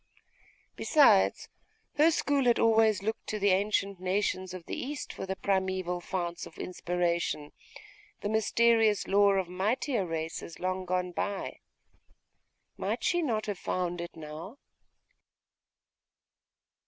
Besides, 0.75 1.47
her 1.97 2.09
school 2.09 2.45
had 2.45 2.57
always 2.57 3.03
looked 3.03 3.27
to 3.27 3.37
the 3.37 3.51
ancient 3.51 3.99
nations 3.99 4.51
of 4.51 4.65
the 4.65 4.75
East 4.75 5.13
for 5.13 5.27
the 5.27 5.35
primeval 5.35 6.01
founts 6.01 6.47
of 6.47 6.57
inspiration, 6.57 7.51
the 8.21 8.27
mysterious 8.29 9.07
lore 9.07 9.37
of 9.37 9.47
mightier 9.47 10.03
races 10.07 10.59
long 10.59 10.85
gone 10.85 11.11
by. 11.11 11.59
Might 12.77 13.03
she 13.03 13.21
not 13.21 13.45
have 13.45 13.59
found 13.59 14.01
it 14.01 14.15
now? 14.15 14.57